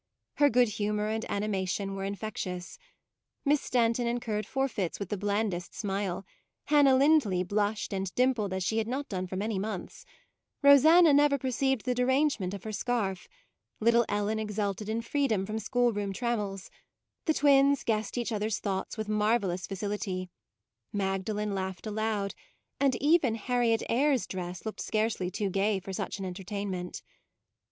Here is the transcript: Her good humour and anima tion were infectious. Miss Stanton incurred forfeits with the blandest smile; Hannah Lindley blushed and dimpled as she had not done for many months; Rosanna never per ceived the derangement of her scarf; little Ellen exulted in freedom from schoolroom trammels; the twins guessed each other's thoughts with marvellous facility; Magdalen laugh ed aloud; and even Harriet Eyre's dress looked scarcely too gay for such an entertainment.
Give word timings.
Her 0.37 0.49
good 0.49 0.67
humour 0.67 1.09
and 1.09 1.29
anima 1.29 1.63
tion 1.67 1.93
were 1.95 2.05
infectious. 2.05 2.79
Miss 3.45 3.61
Stanton 3.61 4.07
incurred 4.07 4.47
forfeits 4.47 4.97
with 4.97 5.09
the 5.09 5.15
blandest 5.17 5.75
smile; 5.75 6.25
Hannah 6.65 6.95
Lindley 6.95 7.43
blushed 7.43 7.93
and 7.93 8.11
dimpled 8.15 8.51
as 8.51 8.63
she 8.63 8.79
had 8.79 8.87
not 8.87 9.07
done 9.09 9.27
for 9.27 9.35
many 9.35 9.59
months; 9.59 10.03
Rosanna 10.63 11.13
never 11.13 11.37
per 11.37 11.49
ceived 11.49 11.83
the 11.83 11.93
derangement 11.93 12.55
of 12.55 12.63
her 12.63 12.71
scarf; 12.71 13.27
little 13.79 14.03
Ellen 14.09 14.39
exulted 14.39 14.89
in 14.89 15.03
freedom 15.03 15.45
from 15.45 15.59
schoolroom 15.59 16.13
trammels; 16.13 16.71
the 17.25 17.33
twins 17.35 17.83
guessed 17.83 18.17
each 18.17 18.31
other's 18.31 18.57
thoughts 18.57 18.97
with 18.97 19.07
marvellous 19.07 19.67
facility; 19.67 20.31
Magdalen 20.91 21.53
laugh 21.53 21.77
ed 21.77 21.85
aloud; 21.85 22.33
and 22.79 22.95
even 22.95 23.35
Harriet 23.35 23.83
Eyre's 23.87 24.25
dress 24.25 24.65
looked 24.65 24.81
scarcely 24.81 25.29
too 25.29 25.51
gay 25.51 25.79
for 25.79 25.93
such 25.93 26.17
an 26.17 26.25
entertainment. 26.25 27.03